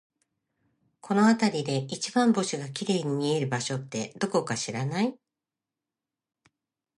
[0.99, 5.15] この辺りで一番星が綺麗に見える場所って、どこか知らない？